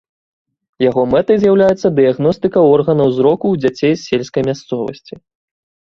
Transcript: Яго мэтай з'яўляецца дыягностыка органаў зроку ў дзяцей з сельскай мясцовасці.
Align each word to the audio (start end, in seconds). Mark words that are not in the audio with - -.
Яго 0.89 1.03
мэтай 1.11 1.37
з'яўляецца 1.43 1.93
дыягностыка 2.01 2.59
органаў 2.73 3.15
зроку 3.21 3.45
ў 3.55 3.65
дзяцей 3.65 3.93
з 3.97 4.01
сельскай 4.13 4.43
мясцовасці. 4.53 5.13